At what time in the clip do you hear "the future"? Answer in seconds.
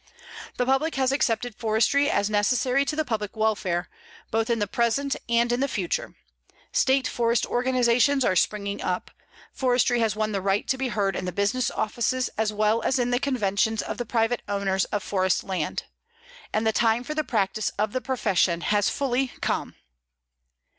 5.59-6.15